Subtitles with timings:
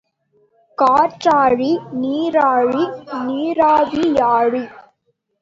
[0.77, 1.69] காற்றாழி,
[1.99, 2.83] நீராழி,
[3.27, 4.63] நீராவியாழி.